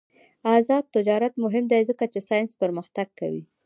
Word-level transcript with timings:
آزاد 0.55 0.83
تجارت 0.95 1.33
مهم 1.43 1.65
دی 1.71 1.81
ځکه 1.89 2.03
چې 2.13 2.19
ساینس 2.29 2.51
پرمختګ 2.61 3.07
کوي. 3.19 3.43